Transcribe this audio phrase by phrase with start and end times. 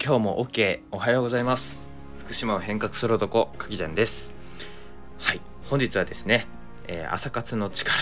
[0.00, 1.82] 今日も OK おはようございます。
[2.18, 4.32] 福島を変革する男かきちゃんです。
[5.18, 5.40] はい。
[5.64, 6.46] 本日はですね、
[6.86, 7.96] えー、朝活の力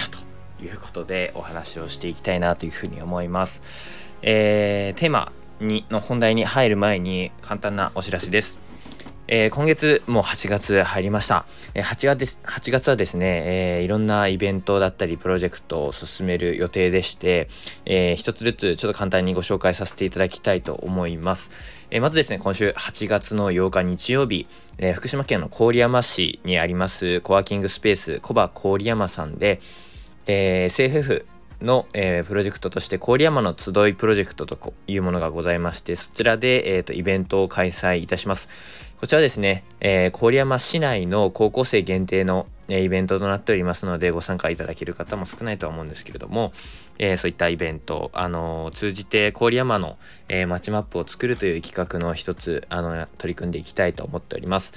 [0.59, 3.63] ということでお話をしていきたいなというふうに思います、
[4.23, 8.66] えー、テーマにの本題に入る前に簡単なお知らせです。
[9.29, 11.47] えー、今月もう8月入りました。
[11.75, 17.49] えー、8, 月です ,8 月はですね、えー、いろんなイベントだったりプロジェクトを進める予定でして、
[17.87, 21.51] えー、一つずつちょっと簡単にご紹介させていただきたいと思います。
[21.91, 24.47] えー、まずですね、今週8月の8日日曜日、
[24.79, 29.61] えー、福島県の郡山市にありますコワーキングスペースコバ郡山さんで、
[30.27, 31.25] えー、CFF
[31.61, 38.49] の、えー、プロジェクトとして郡山の集いプロジェクトというものがございましてそちらで、えーと、イベントを開催いたします。
[38.99, 46.53] こちらですね、えー、郡山市内の高校生限定の、えー、イベントとなっておりますのでご参加いただける方も少ないとは思うんですけれども、
[46.99, 54.73] えー、そういったイベント、あの通じて郡山の、えー、街マップを作るという企画の一つあの取り組んでいきたいと思っております。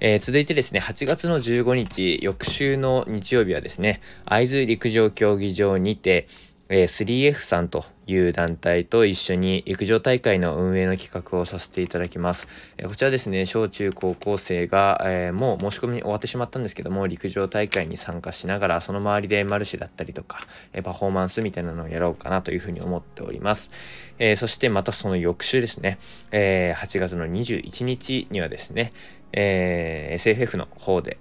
[0.00, 6.28] えー、続いてですね、8月の15日、翌週の日曜日はですね、会津陸上競技場にて、
[6.70, 12.46] え、3F さんという団体と一緒に陸上大会の運営の企画をさせていただきます。
[12.76, 20.40] え、こちらですね、小中高校生が、えー、もう申し込み終わってしまったんですけども、陸上大会に参加しながら、その周りでマルシェだったりとか、
[20.74, 23.70] えパフォーマンスみたいなのをやろうかなというふうに思っております。
[24.18, 25.98] えそしてまたその翌週ですね、
[26.32, 28.92] え8月の21日にはですね、
[29.32, 31.16] え SFF の方で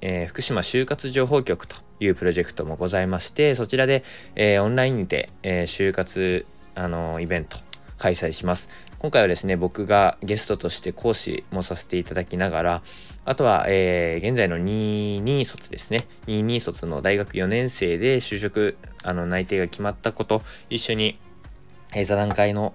[0.00, 7.58] えー、福島就活情報局というプロジェクトもございましてそちらで、えー、オンラインにて、えー、就活あのイベント
[7.98, 8.68] 開催します。
[9.00, 12.82] 今回はですね僕がゲストとして講師もさせていただきながら
[13.28, 16.06] あとは、え、現在の22卒ですね。
[16.28, 20.40] 22卒の大学4年生で就職あの内定が決まったこと
[20.70, 21.18] 一緒に、
[21.94, 22.72] え、座談会の、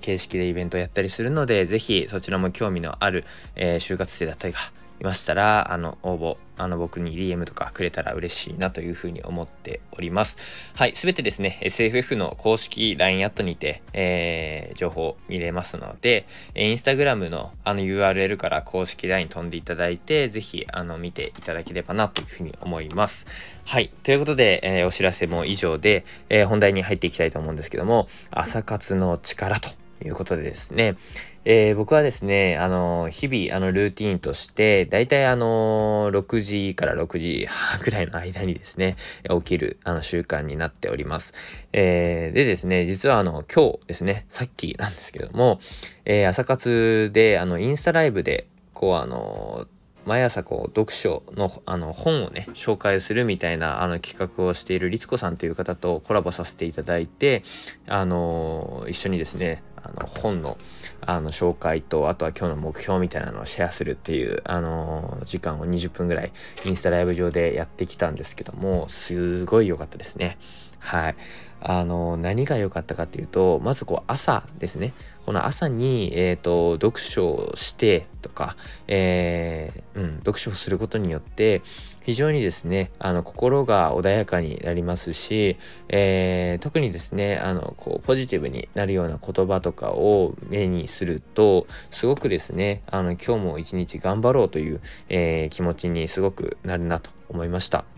[0.00, 3.24] 形式でイベントをやったりするので、ぜひそちらも興味のある、
[3.56, 4.60] えー、就活生だったりが
[5.00, 10.36] いましたら、あの、応募、あの、僕に DM とかくれたら嬉しいなというふうに思っております。
[10.74, 23.26] はい、すべてですね、SFF の公式 LINE アットにて、えー、情報見れますので、インスタグラムのあの URL から公式 LINE 飛んでいただいて、ぜひ、あの、見ていただければなというふうに思います。
[23.64, 29.70] はい、ということで、えー、お知らせも以上で、えー、本題に入っていきたいと思うんですけども、朝活の力と
[30.04, 30.96] いうことでですね、
[31.48, 38.96] えー、僕はですね、あの、日々、あの、ルーティンとして、だいたいあの、6時から6時半くらいの間にですね、
[39.28, 41.34] 起きる、あの、習慣になっております。
[41.72, 45.60] えー、でですね、実はあの、今日ですね、さっきなんですけども、
[46.04, 49.68] えー、朝活で、あの、インスタライブで、こう、あの、
[50.06, 57.42] 毎朝こう読書のあの本をね紹介するみたいなあの企画をしている律子さんという方とコラボさせていただいて
[57.88, 60.58] あの一緒にですねあの本の
[61.00, 66.32] あの紹介とあとは今日の目標みたいなのをシェアするっていうあの時間を20分ぐらい
[66.64, 70.38] インスタライブ上でやってきたんですけどもすごい良かったですね。
[70.86, 71.16] はい
[71.60, 81.62] あの何が良かったかっていうとまずこう朝ですねこの朝に、えーと、読書をしてとか、えー、うん、読書をすることによって
[82.02, 85.56] 非常にですねあの心が穏やかになりますし、
[85.88, 97.95] えー、特にですねあのこうポジティブになるような言葉とかを目にするとすごくですねあの今日も一日頑張ろうという、えー、気持ちにすごくなるなと思いました。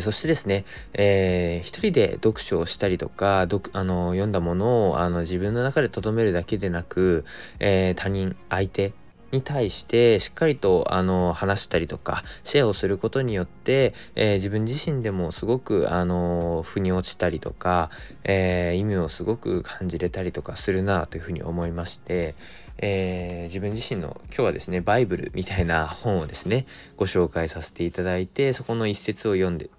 [0.00, 7.24] そしてですね、えー、一人で読書をしたりとか、あの読んだものをあの自分の中で留めるだけでなく、
[7.58, 8.92] えー、他人、相手
[9.32, 17.90] に対してしっかりとあの話したりとかシェアをすることによって、えー、自分自身でもすごくあの腑に落ちたりとか、
[18.24, 22.34] えー、意味をすごく感じれたりとかするなというふうに思いまして、
[22.78, 26.66] えー、自分自身の今日はですねバイブルみたいな本をですね
[26.96, 29.70] ご紹介させていただいてそこの一節を読んで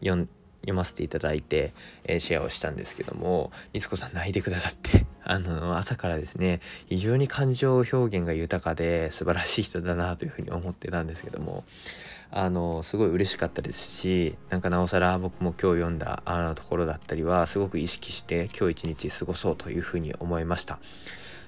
[0.62, 11.64] 読ませていただいて、え、シェアをしたんですけども、いつこさん泣いてくださって、あの、朝からですね、非常に感情表現が豊かで素晴らしい人だなというふうに思ってたんですけども、
[12.32, 20.80] あの、すごい嬉しかったですし、なんかなおさら僕も今日読んだあのところだったりは、すごく意識して今日一日過ごそうというふうに思いました。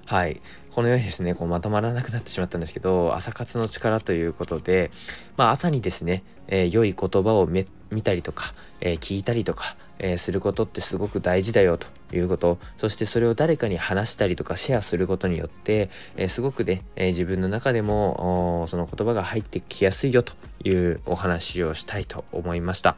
[0.05, 0.41] はい。
[0.71, 4.91] このようにですね、こうまとまらなくなってしまったんですけど、朝活の力ということで、
[5.35, 7.65] まあ朝にですね、えー、良い言葉を見
[8.01, 22.95] たりとか、えー、聞いたりとか、えー、することってすごく大事だよということ、そしてそれを誰かに話したりとかシェアすることによって、えすごくね、え自分の中でもその言葉が入ってきやすいよというお話をしたいと思いました。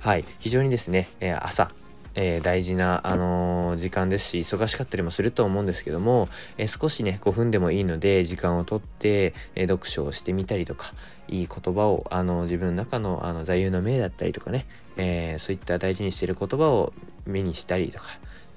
[0.00, 1.70] はい、非常にですね、え朝
[2.14, 6.28] えー、大事な、あのー、時間ですし忙しかったりもすると思うんですけども、
[6.58, 10.94] えー、少しね5分でもいいので時間をとって、え読書をしてみたりとか
[11.28, 14.66] いい言葉を、あの自分の中のあの座右の銘だったりとかね、
[14.96, 16.92] えそういった大事にしてる言葉を
[17.24, 18.04] 目にしたりとか、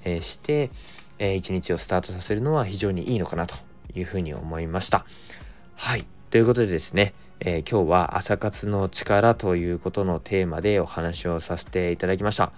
[0.04, 0.70] えして、
[1.18, 3.54] え一日をスタートさせるのは非常にいいのかなと
[3.94, 5.06] いうふうに思いました。
[5.74, 12.52] はいということでですねえー、今日は朝活の力ということのテーマでお話をさせていただきました。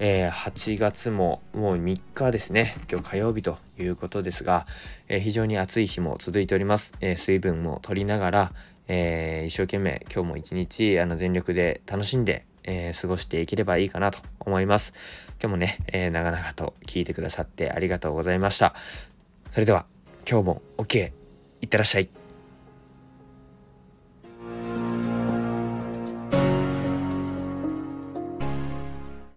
[0.00, 2.76] えー、8月ももう3日ですね。
[2.90, 4.64] 今日火曜日ということですが、
[5.08, 6.94] えー、非常に暑い日も続いております。
[7.00, 8.52] え水分も取りながら、
[8.86, 14.92] え一生懸命今日も一日あの全力で楽しんで、え過ごしていければいいかなと思います。
[15.40, 18.74] 今日もね、え長々と聞いてくださってありがとうございました。
[19.52, 19.84] それでは
[20.30, 21.10] 今日も OK。
[21.60, 22.27] いってらっしゃい。